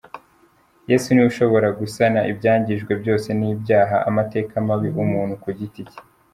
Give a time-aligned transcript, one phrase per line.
[0.89, 5.97] Yesu niwe ushobora gusana ibyangijwe byose n’Ibyaha, amateka mabi, umuntu ku giti ke.